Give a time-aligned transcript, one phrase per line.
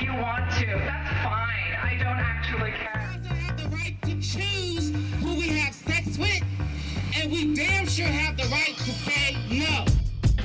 [0.00, 0.66] if you want to.
[0.66, 1.76] That's fine.
[1.82, 3.10] I don't actually care.
[3.12, 6.42] We also have the right to choose who we have sex with,
[7.16, 9.84] and we damn sure have the right to say no.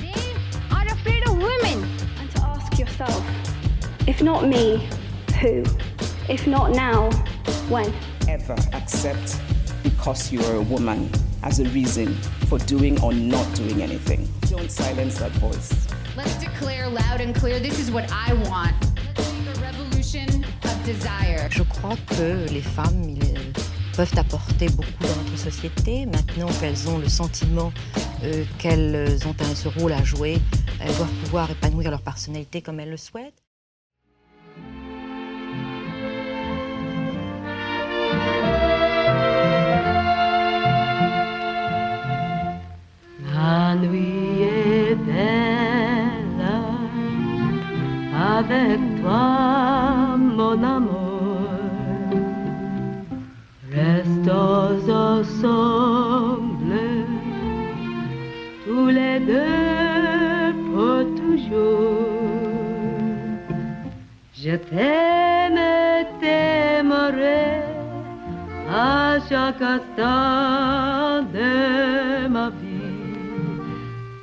[0.00, 1.88] They are afraid of women.
[2.18, 3.24] And to ask yourself,
[4.06, 4.88] if not me,
[5.40, 5.64] who?
[6.28, 7.10] If not now,
[7.68, 7.92] when?
[8.28, 9.40] ever accept
[9.84, 11.08] because you are a woman
[11.44, 12.12] as a reason
[12.48, 14.28] for doing or not doing anything.
[14.50, 15.86] Don't silence that voice.
[16.16, 18.95] Let's declare loud and clear this is what I want.
[21.50, 23.16] Je crois que les femmes
[23.96, 26.06] peuvent apporter beaucoup dans notre société.
[26.06, 27.72] Maintenant qu'elles ont le sentiment
[28.22, 30.38] euh, qu'elles ont un, ce rôle à jouer,
[30.80, 33.45] elles doivent pouvoir épanouir leur personnalité comme elles le souhaitent.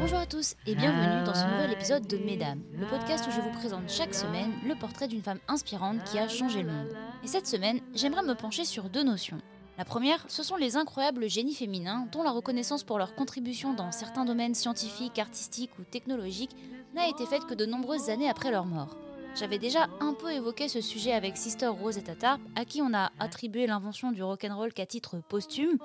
[0.00, 3.40] Bonjour à tous et bienvenue dans ce nouvel épisode de Mesdames, le podcast où je
[3.40, 6.88] vous présente chaque semaine le portrait d'une femme inspirante qui a changé le monde.
[7.22, 9.38] Et cette semaine, j'aimerais me pencher sur deux notions.
[9.80, 13.92] La première, ce sont les incroyables génies féminins dont la reconnaissance pour leur contribution dans
[13.92, 16.54] certains domaines scientifiques, artistiques ou technologiques
[16.94, 18.94] n'a été faite que de nombreuses années après leur mort.
[19.34, 23.10] J'avais déjà un peu évoqué ce sujet avec Sister Rosetta Tarp, à qui on a
[23.18, 25.78] attribué l'invention du rock'n'roll qu'à titre posthume,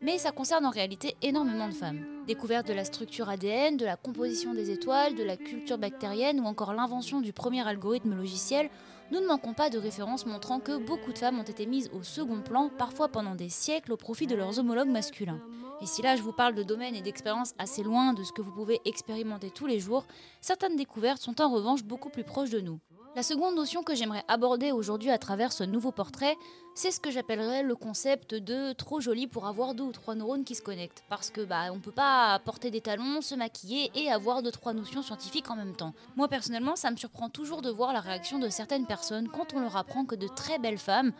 [0.00, 2.04] mais ça concerne en réalité énormément de femmes.
[2.26, 6.46] Découverte de la structure ADN, de la composition des étoiles, de la culture bactérienne ou
[6.46, 8.70] encore l'invention du premier algorithme logiciel,
[9.10, 12.02] nous ne manquons pas de références montrant que beaucoup de femmes ont été mises au
[12.02, 15.40] second plan, parfois pendant des siècles, au profit de leurs homologues masculins.
[15.80, 18.42] Et si là je vous parle de domaines et d'expériences assez loin de ce que
[18.42, 20.06] vous pouvez expérimenter tous les jours,
[20.40, 22.80] certaines découvertes sont en revanche beaucoup plus proches de nous.
[23.16, 26.36] La seconde notion que j'aimerais aborder aujourd'hui à travers ce nouveau portrait,
[26.74, 30.44] c'est ce que j'appellerais le concept de trop joli pour avoir deux ou trois neurones
[30.44, 31.02] qui se connectent.
[31.08, 34.74] Parce que bah on peut pas porter des talons, se maquiller et avoir deux trois
[34.74, 35.94] notions scientifiques en même temps.
[36.16, 39.60] Moi personnellement, ça me surprend toujours de voir la réaction de certaines personnes quand on
[39.60, 41.14] leur apprend que de très belles femmes,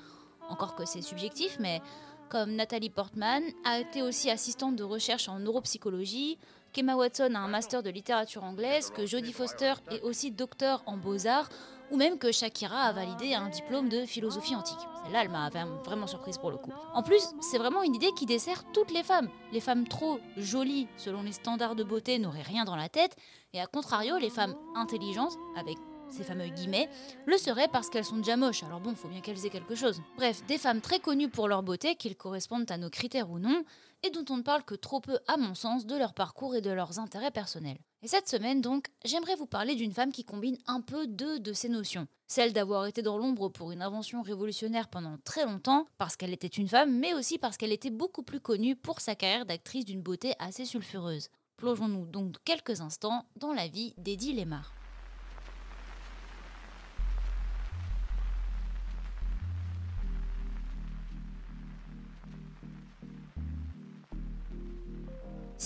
[0.51, 1.81] encore que c'est subjectif, mais
[2.29, 6.37] comme Nathalie Portman, a été aussi assistante de recherche en neuropsychologie,
[6.75, 10.99] qu'Emma Watson a un master de littérature anglaise, que Jodie Foster est aussi docteur en
[10.99, 11.49] beaux-arts,
[11.91, 14.79] ou même que Shakira a validé un diplôme de philosophie antique.
[15.05, 15.51] Celle-là, elle m'a
[15.85, 16.73] vraiment surprise pour le coup.
[16.95, 19.29] En plus, c'est vraiment une idée qui dessert toutes les femmes.
[19.53, 23.17] Les femmes trop jolies, selon les standards de beauté, n'auraient rien dans la tête,
[23.53, 25.77] et à contrario, les femmes intelligentes, avec
[26.11, 26.89] ces fameux guillemets,
[27.27, 28.63] le seraient parce qu'elles sont déjà moches.
[28.63, 30.01] Alors bon, faut bien qu'elles aient quelque chose.
[30.17, 33.65] Bref, des femmes très connues pour leur beauté, qu'ils correspondent à nos critères ou non,
[34.03, 36.61] et dont on ne parle que trop peu, à mon sens, de leur parcours et
[36.61, 37.79] de leurs intérêts personnels.
[38.07, 41.53] Et cette semaine, donc, j'aimerais vous parler d'une femme qui combine un peu deux de
[41.53, 42.07] ces notions.
[42.29, 46.47] Celle d'avoir été dans l'ombre pour une invention révolutionnaire pendant très longtemps, parce qu'elle était
[46.47, 50.03] une femme, mais aussi parce qu'elle était beaucoup plus connue pour sa carrière d'actrice d'une
[50.03, 51.31] beauté assez sulfureuse.
[51.57, 54.73] Plongeons-nous donc quelques instants dans la vie d'Eddie Lemar.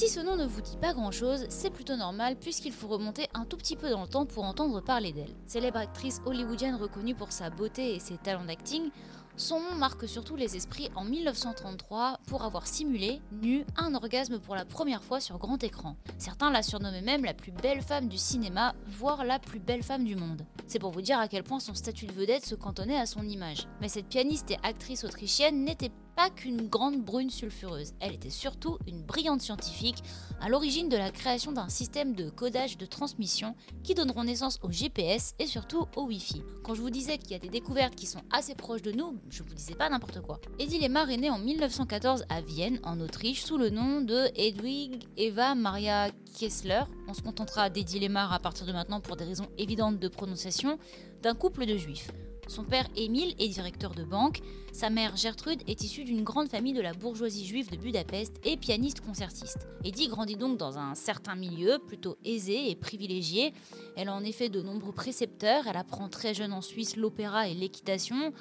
[0.01, 3.29] Si ce nom ne vous dit pas grand chose, c'est plutôt normal puisqu'il faut remonter
[3.35, 5.37] un tout petit peu dans le temps pour entendre parler d'elle.
[5.47, 8.91] Célèbre actrice hollywoodienne reconnue pour sa beauté et ses talents d'acting,
[9.37, 14.55] son nom marque surtout les esprits en 1933 pour avoir simulé, nu, un orgasme pour
[14.55, 15.97] la première fois sur grand écran.
[16.17, 20.05] Certains la surnommaient même la plus belle femme du cinéma, voire la plus belle femme
[20.05, 20.47] du monde.
[20.67, 23.23] C'est pour vous dire à quel point son statut de vedette se cantonnait à son
[23.23, 23.67] image.
[23.81, 25.93] Mais cette pianiste et actrice autrichienne n'était
[26.29, 30.03] qu'une grande brune sulfureuse, elle était surtout une brillante scientifique,
[30.41, 34.71] à l'origine de la création d'un système de codage de transmission qui donneront naissance au
[34.71, 36.43] GPS et surtout au Wi-Fi.
[36.63, 39.19] Quand je vous disais qu'il y a des découvertes qui sont assez proches de nous,
[39.31, 40.41] je vous disais pas n'importe quoi.
[40.59, 45.07] Eddie Lemar est née en 1914 à Vienne, en Autriche, sous le nom de Hedwig
[45.17, 46.83] Eva Maria Kessler.
[47.09, 50.79] On se contentera d'Eddie Lemar à partir de maintenant pour des raisons évidentes de prononciation,
[51.23, 52.11] d'un couple de juifs.
[52.51, 54.41] Son père Émile est directeur de banque,
[54.73, 58.57] sa mère Gertrude est issue d'une grande famille de la bourgeoisie juive de Budapest et
[58.57, 59.69] pianiste concertiste.
[59.85, 63.55] Eddie grandit donc dans un certain milieu, plutôt aisé et privilégié.
[63.97, 67.55] Elle a en effet de nombreux précepteurs, elle apprend très jeune en Suisse l'opéra et
[67.55, 68.33] l'équitation.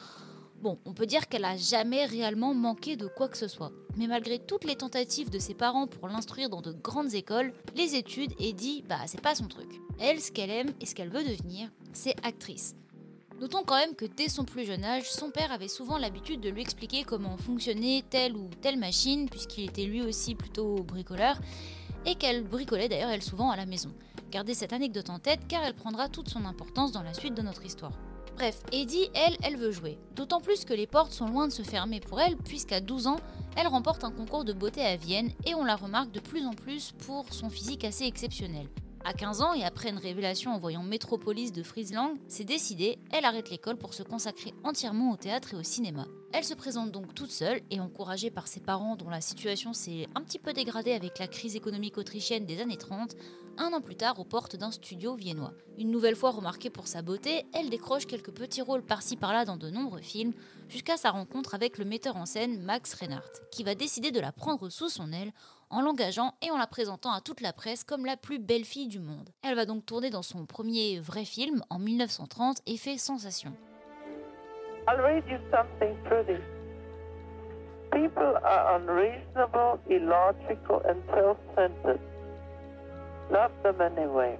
[0.59, 3.71] Bon, on peut dire qu'elle a jamais réellement manqué de quoi que ce soit.
[3.95, 7.94] Mais malgré toutes les tentatives de ses parents pour l'instruire dans de grandes écoles, les
[7.94, 9.69] études, Eddie, bah c'est pas son truc.
[10.00, 12.73] Elle, ce qu'elle aime et ce qu'elle veut devenir, c'est actrice.
[13.39, 16.50] Notons quand même que dès son plus jeune âge, son père avait souvent l'habitude de
[16.50, 21.38] lui expliquer comment fonctionnait telle ou telle machine, puisqu'il était lui aussi plutôt bricoleur,
[22.06, 23.91] et qu'elle bricolait d'ailleurs elle souvent à la maison.
[24.30, 27.41] Gardez cette anecdote en tête car elle prendra toute son importance dans la suite de
[27.41, 27.94] notre histoire.
[28.36, 29.97] Bref, Eddie, elle, elle veut jouer.
[30.18, 33.19] D'autant plus que les portes sont loin de se fermer pour elle, puisqu'à 12 ans,
[33.56, 36.53] elle remporte un concours de beauté à Vienne et on la remarque de plus en
[36.53, 38.68] plus pour son physique assez exceptionnel.
[39.06, 43.25] À 15 ans et après une révélation en voyant Métropolis de Friesland, c'est décidé, elle
[43.25, 46.06] arrête l'école pour se consacrer entièrement au théâtre et au cinéma.
[46.31, 50.07] Elle se présente donc toute seule et encouragée par ses parents dont la situation s'est
[50.13, 53.15] un petit peu dégradée avec la crise économique autrichienne des années 30,
[53.57, 55.53] un an plus tard aux portes d'un studio viennois.
[55.79, 59.57] Une nouvelle fois remarquée pour sa beauté, elle décroche quelques petits rôles par-ci par-là dans
[59.57, 60.33] de nombreux films,
[60.69, 64.31] jusqu'à sa rencontre avec le metteur en scène Max Reinhardt, qui va décider de la
[64.31, 65.33] prendre sous son aile
[65.71, 68.87] en l'engageant et en la présentant à toute la presse comme la plus belle fille
[68.87, 69.31] du monde.
[69.41, 73.53] Elle va donc tourner dans son premier vrai film en 1930 et fait sensation.
[74.89, 76.41] I'll read you something pretty.
[77.94, 82.00] People are unreasonable, illogical, and self-centered.
[83.30, 84.39] Love them anyway.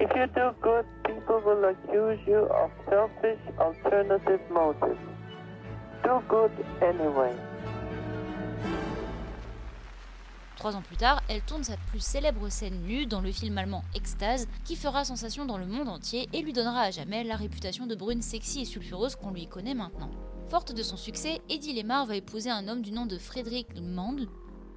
[0.00, 4.98] If you do good, people will accuse you of selfish, alternative motives.
[6.04, 7.36] Do good anyway.
[10.58, 13.84] Trois ans plus tard, elle tourne sa plus célèbre scène nue dans le film allemand
[13.94, 17.86] Extase, qui fera sensation dans le monde entier et lui donnera à jamais la réputation
[17.86, 20.10] de brune sexy et sulfureuse qu'on lui connaît maintenant.
[20.48, 24.26] Forte de son succès, Eddie Lemar va épouser un homme du nom de Frédéric Mandl,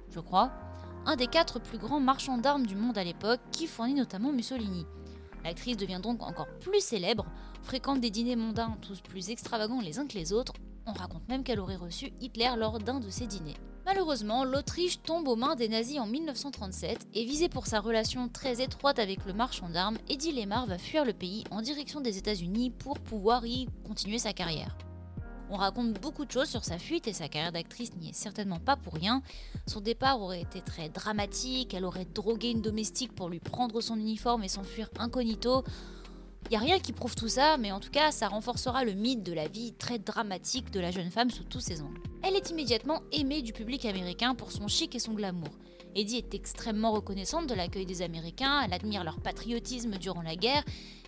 [0.08, 0.52] je crois,
[1.04, 4.86] un des quatre plus grands marchands d'armes du monde à l'époque, qui fournit notamment Mussolini.
[5.42, 7.26] L'actrice devient donc encore plus célèbre,
[7.64, 10.52] fréquente des dîners mondains tous plus extravagants les uns que les autres,
[10.86, 13.58] on raconte même qu'elle aurait reçu Hitler lors d'un de ces dîners.
[13.84, 18.62] Malheureusement, l'Autriche tombe aux mains des nazis en 1937 et visée pour sa relation très
[18.62, 22.70] étroite avec le marchand d'armes, Eddie Lemar va fuir le pays en direction des États-Unis
[22.70, 24.76] pour pouvoir y continuer sa carrière.
[25.50, 28.60] On raconte beaucoup de choses sur sa fuite et sa carrière d'actrice n'y est certainement
[28.60, 29.20] pas pour rien.
[29.66, 33.96] Son départ aurait été très dramatique, elle aurait drogué une domestique pour lui prendre son
[33.96, 35.64] uniforme et s'enfuir incognito.
[36.46, 38.92] Il n'y a rien qui prouve tout ça, mais en tout cas, ça renforcera le
[38.92, 42.00] mythe de la vie très dramatique de la jeune femme sous tous ses angles.
[42.22, 45.50] Elle est immédiatement aimée du public américain pour son chic et son glamour.
[45.94, 50.64] Eddie est extrêmement reconnaissante de l'accueil des Américains, elle admire leur patriotisme durant la guerre,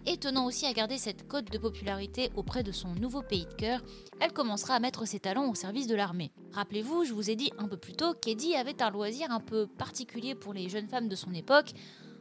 [0.06, 3.54] et tenant aussi à garder cette cote de popularité auprès de son nouveau pays de
[3.54, 3.80] cœur,
[4.20, 6.32] elle commencera à mettre ses talents au service de l'armée.
[6.52, 9.66] Rappelez-vous, je vous ai dit un peu plus tôt qu'Eddie avait un loisir un peu
[9.66, 11.70] particulier pour les jeunes femmes de son époque,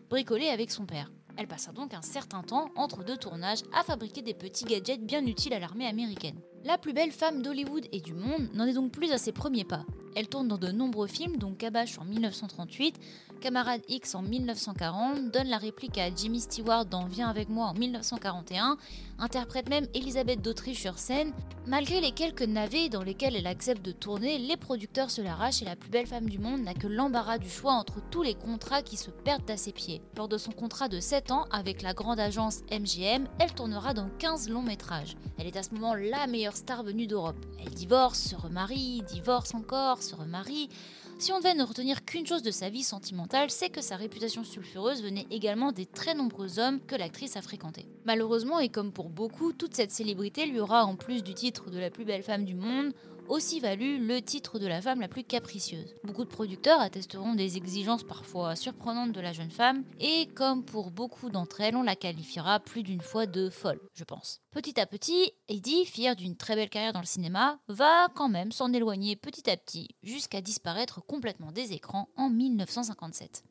[0.10, 1.12] bricoler avec son père.
[1.38, 5.26] Elle passa donc un certain temps entre deux tournages à fabriquer des petits gadgets bien
[5.26, 6.40] utiles à l'armée américaine.
[6.64, 9.66] La plus belle femme d'Hollywood et du monde n'en est donc plus à ses premiers
[9.66, 9.84] pas.
[10.16, 13.00] Elle tourne dans de nombreux films, dont Kabash en 1938,
[13.42, 17.74] Camarade X en 1940, donne la réplique à Jimmy Stewart dans Viens avec moi en
[17.74, 18.78] 1941,
[19.20, 21.34] interprète même Elisabeth d'Autriche sur scène.
[21.66, 25.66] Malgré les quelques navets dans lesquels elle accepte de tourner, les producteurs se l'arrachent et
[25.66, 28.82] la plus belle femme du monde n'a que l'embarras du choix entre tous les contrats
[28.82, 30.02] qui se perdent à ses pieds.
[30.18, 34.10] Lors de son contrat de 7 ans avec la grande agence MGM, elle tournera dans
[34.20, 35.16] 15 longs métrages.
[35.38, 37.40] Elle est à ce moment la meilleure star venue d'Europe.
[37.66, 40.68] Elle divorce, se remarie, divorce encore, se remarie.
[41.20, 44.44] Si on devait ne retenir qu'une chose de sa vie sentimentale, c'est que sa réputation
[44.44, 47.88] sulfureuse venait également des très nombreux hommes que l'actrice a fréquentés.
[48.04, 51.80] Malheureusement, et comme pour beaucoup, toute cette célébrité lui aura, en plus du titre de
[51.80, 52.94] la plus belle femme du monde,
[53.30, 55.96] aussi valu le titre de la femme la plus capricieuse.
[56.04, 60.92] Beaucoup de producteurs attesteront des exigences parfois surprenantes de la jeune femme, et comme pour
[60.92, 64.42] beaucoup d'entre elles, on la qualifiera plus d'une fois de folle, je pense.
[64.52, 68.52] Petit à petit, Eddie, fière d'une très belle carrière dans le cinéma, va quand même
[68.52, 73.44] s'en éloigner petit à petit, jusqu'à disparaître complètement des écrans en 1957.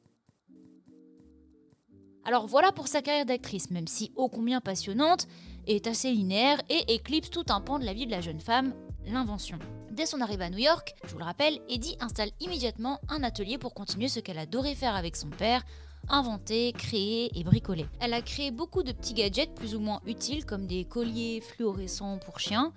[2.24, 5.26] Alors voilà pour sa carrière d'actrice, même si ô combien passionnante,
[5.66, 8.74] est assez linéaire et éclipse tout un pan de la vie de la jeune femme,
[9.06, 9.58] l'invention.
[9.90, 13.58] Dès son arrivée à New York, je vous le rappelle, Eddie installe immédiatement un atelier
[13.58, 15.62] pour continuer ce qu'elle adorait faire avec son père,
[16.08, 17.86] inventer, créer et bricoler.
[18.00, 22.18] Elle a créé beaucoup de petits gadgets plus ou moins utiles comme des colliers fluorescents
[22.18, 22.72] pour chiens,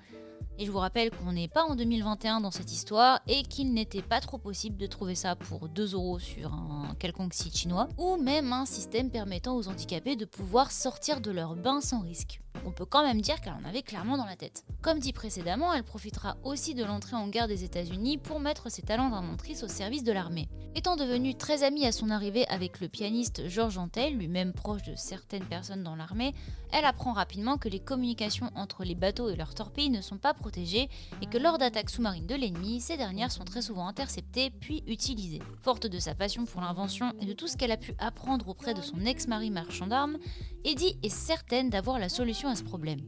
[0.57, 4.01] Et je vous rappelle qu'on n'est pas en 2021 dans cette histoire et qu'il n'était
[4.01, 8.15] pas trop possible de trouver ça pour 2 euros sur un quelconque site chinois, ou
[8.15, 12.39] même un système permettant aux handicapés de pouvoir sortir de leur bain sans risque.
[12.65, 14.65] On peut quand même dire qu'elle en avait clairement dans la tête.
[14.81, 18.81] Comme dit précédemment, elle profitera aussi de l'entrée en guerre des États-Unis pour mettre ses
[18.81, 20.47] talents d'inventrice au service de l'armée.
[20.77, 24.93] Étant devenue très amie à son arrivée avec le pianiste Georges Antel, lui-même proche de
[24.95, 26.33] certaines personnes dans l'armée,
[26.73, 30.33] elle apprend rapidement que les communications entre les bateaux et leurs torpilles ne sont pas
[30.33, 30.89] protégées
[31.21, 35.41] et que lors d'attaques sous-marines de l'ennemi, ces dernières sont très souvent interceptées puis utilisées.
[35.61, 38.73] Forte de sa passion pour l'invention et de tout ce qu'elle a pu apprendre auprès
[38.73, 40.17] de son ex-mari marchand d'armes,
[40.65, 42.99] Eddie est certaine d'avoir la solution à ce problème.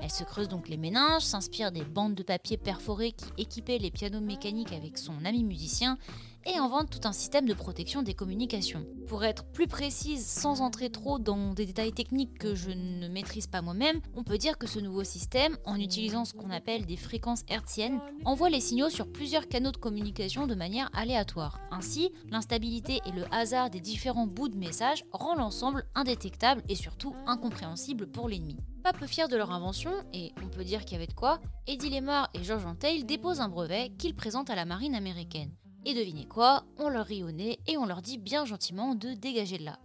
[0.00, 3.90] Elle se creuse donc les méninges, s'inspire des bandes de papier perforées qui équipaient les
[3.90, 5.98] pianos mécaniques avec son ami musicien
[6.46, 8.86] et invente tout un système de protection des communications.
[9.06, 13.46] Pour être plus précise, sans entrer trop dans des détails techniques que je ne maîtrise
[13.46, 16.96] pas moi-même, on peut dire que ce nouveau système, en utilisant ce qu'on appelle des
[16.96, 21.60] fréquences hertziennes, envoie les signaux sur plusieurs canaux de communication de manière aléatoire.
[21.70, 27.14] Ainsi, l'instabilité et le hasard des différents bouts de message rend l'ensemble indétectable et surtout
[27.26, 28.56] incompréhensible pour l'ennemi.
[28.82, 31.40] Pas peu fiers de leur invention, et on peut dire qu'il y avait de quoi,
[31.66, 35.50] Eddie Lemar et George Antheil déposent un brevet qu'ils présentent à la marine américaine.
[35.86, 39.12] Et devinez quoi On leur rit au nez et on leur dit bien gentiment de
[39.12, 39.78] dégager de là.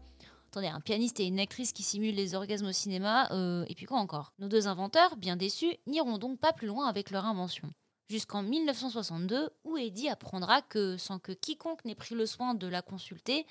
[0.47, 3.85] Attendez, un pianiste et une actrice qui simulent les orgasmes au cinéma, euh, et puis
[3.85, 4.31] quoi encore?
[4.39, 7.69] Nos deux inventeurs, bien déçus, n'iront donc pas plus loin avec leur invention.
[8.09, 12.81] Jusqu'en 1962, où Eddie apprendra que, sans que quiconque n'ait pris le soin de la
[12.81, 13.45] consulter,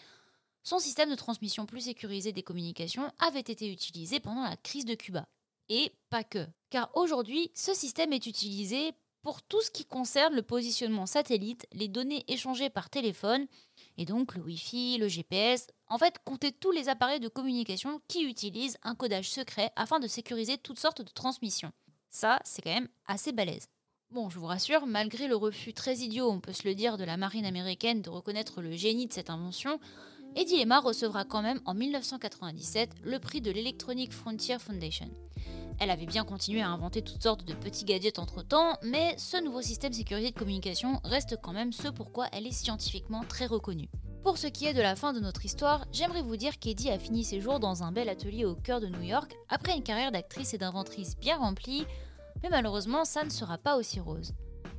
[0.65, 4.95] son système de transmission plus sécurisé des communications avait été utilisé pendant la crise de
[4.95, 5.29] Cuba.
[5.69, 6.47] Et pas que.
[6.71, 8.93] Car aujourd'hui, ce système est utilisé
[9.29, 13.47] pour tout ce qui concerne le positionnement satellite, les données échangées par téléphone,
[13.99, 18.25] et donc le Wi-Fi, le GPS, en fait, compter tous les appareils de communication qui
[18.25, 21.73] utilisent un codage secret afin de sécuriser toutes sortes de transmissions.
[22.09, 23.69] Ça, c'est quand même assez balèze.
[24.11, 27.05] Bon, je vous rassure, malgré le refus très idiot, on peut se le dire, de
[27.05, 29.79] la marine américaine de reconnaître le génie de cette invention,
[30.37, 35.11] Eddie Lemar recevra quand même en 1997 le prix de l'Electronic Frontier Foundation.
[35.81, 39.63] Elle avait bien continué à inventer toutes sortes de petits gadgets entre-temps, mais ce nouveau
[39.63, 43.89] système sécurisé de communication reste quand même ce pourquoi elle est scientifiquement très reconnue.
[44.25, 46.99] Pour ce qui est de la fin de notre histoire, j'aimerais vous dire qu'Eddie a
[46.99, 50.11] fini ses jours dans un bel atelier au cœur de New York, après une carrière
[50.11, 51.87] d'actrice et d'inventrice bien remplie,
[52.43, 54.35] mais malheureusement ça ne sera pas aussi rose.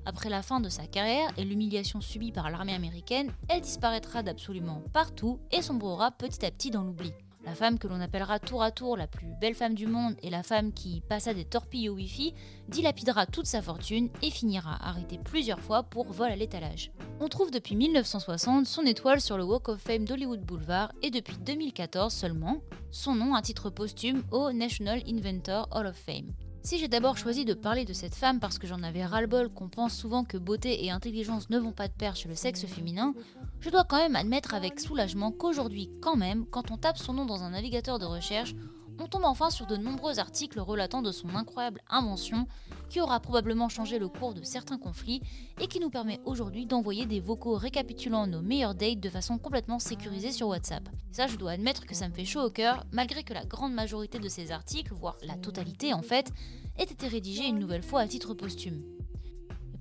[0.06, 4.84] Après la fin de sa carrière et l'humiliation subie par l'armée américaine, elle disparaîtra d'absolument
[4.92, 7.14] partout et sombrera petit à petit dans l'oubli.
[7.46, 10.30] La femme que l'on appellera tour à tour la plus belle femme du monde et
[10.30, 12.34] la femme qui passa des torpilles au Wi-Fi
[12.68, 16.92] dilapidera toute sa fortune et finira arrêtée plusieurs fois pour vol à l'étalage.
[17.22, 21.38] On trouve depuis 1960 son étoile sur le Walk of Fame d'Hollywood Boulevard et depuis
[21.38, 26.34] 2014 seulement son nom à titre posthume au National Inventor Hall of Fame.
[26.62, 29.70] Si j'ai d'abord choisi de parler de cette femme parce que j'en avais ras-le-bol qu'on
[29.70, 33.14] pense souvent que beauté et intelligence ne vont pas de pair chez le sexe féminin,
[33.60, 37.26] je dois quand même admettre avec soulagement qu'aujourd'hui, quand même, quand on tape son nom
[37.26, 38.56] dans un navigateur de recherche,
[39.00, 42.48] on tombe enfin sur de nombreux articles relatant de son incroyable invention
[42.90, 45.22] qui aura probablement changé le cours de certains conflits
[45.60, 49.80] et qui nous permet aujourd'hui d'envoyer des vocaux récapitulant nos meilleurs dates de façon complètement
[49.80, 50.90] sécurisée sur WhatsApp.
[51.12, 53.74] ça, je dois admettre que ça me fait chaud au cœur, malgré que la grande
[53.74, 56.32] majorité de ces articles, voire la totalité en fait,
[56.78, 58.84] ait été rédigée une nouvelle fois à titre posthume.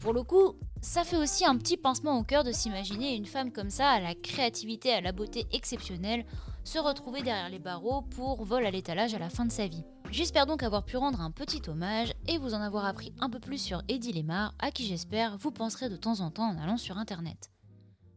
[0.01, 3.53] Pour le coup, ça fait aussi un petit pincement au cœur de s'imaginer une femme
[3.53, 6.25] comme ça, à la créativité, à la beauté exceptionnelle,
[6.63, 9.85] se retrouver derrière les barreaux pour vol à l'étalage à la fin de sa vie.
[10.11, 13.41] J'espère donc avoir pu rendre un petit hommage et vous en avoir appris un peu
[13.41, 16.77] plus sur Eddie Lemar, à qui j'espère vous penserez de temps en temps en allant
[16.77, 17.51] sur internet.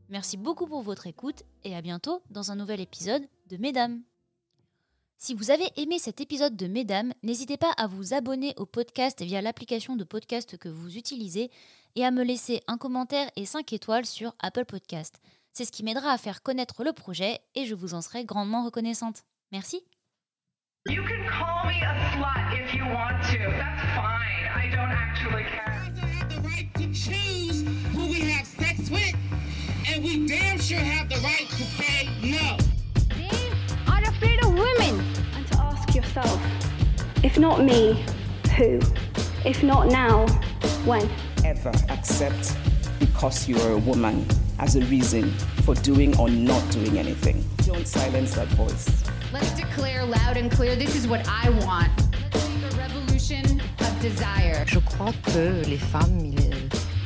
[0.10, 4.04] Merci beaucoup pour votre écoute et à bientôt dans un nouvel épisode de Mesdames.
[5.24, 9.22] Si vous avez aimé cet épisode de Mesdames, n'hésitez pas à vous abonner au podcast
[9.22, 11.52] via l'application de podcast que vous utilisez
[11.96, 15.22] et à me laisser un commentaire et 5 étoiles sur Apple Podcast.
[15.54, 18.66] C'est ce qui m'aidera à faire connaître le projet et je vous en serai grandement
[18.66, 19.22] reconnaissante.
[19.52, 19.84] Merci.
[20.88, 23.38] You can call me a slut if you want to.
[23.38, 24.50] That's fine.
[24.58, 25.70] I don't actually care.
[25.70, 27.64] have the right to choose
[27.94, 29.16] who we have sex with,
[29.88, 32.71] and we damn sure have the right to say no.
[36.16, 38.04] Yourself, if not me,
[38.58, 38.80] who?
[39.46, 40.28] If not now,
[40.86, 41.10] when?
[41.46, 42.56] Ever accept
[43.00, 44.26] because you are a woman
[44.60, 45.32] as a reason
[45.64, 47.44] for doing or not doing anything.
[47.66, 49.04] Don't silence that voice.
[49.32, 51.92] Let's declare loud and clear this is what I want.
[52.34, 54.66] Let's make a revolution of desire.
[54.66, 56.51] Je crois que les femmes ils,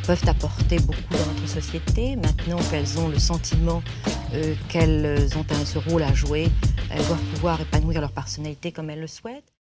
[0.05, 2.15] peuvent apporter beaucoup dans notre société.
[2.15, 3.81] Maintenant qu'elles ont le sentiment
[4.33, 6.47] euh, qu'elles ont ce rôle à jouer,
[6.91, 9.51] elles doivent pouvoir épanouir leur personnalité comme elles le souhaitent.